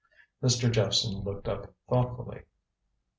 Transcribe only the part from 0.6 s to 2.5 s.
Jephson looked up thoughtfully.